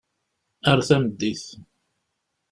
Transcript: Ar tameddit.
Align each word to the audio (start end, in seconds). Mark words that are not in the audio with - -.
Ar 0.69 0.79
tameddit. 0.87 1.45